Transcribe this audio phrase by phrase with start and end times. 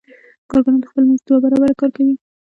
[0.49, 2.15] کارګران د خپل مزد دوه برابره کار کوي